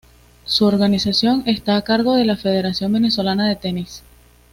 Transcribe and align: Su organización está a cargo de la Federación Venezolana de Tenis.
Su 0.45 0.65
organización 0.65 1.43
está 1.45 1.77
a 1.77 1.83
cargo 1.83 2.15
de 2.15 2.25
la 2.25 2.35
Federación 2.35 2.91
Venezolana 2.93 3.47
de 3.47 3.55
Tenis. 3.55 4.01